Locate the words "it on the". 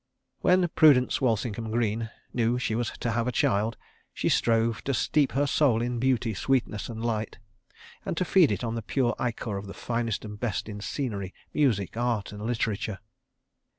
8.51-8.81